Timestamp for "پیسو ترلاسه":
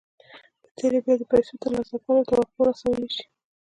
1.31-1.95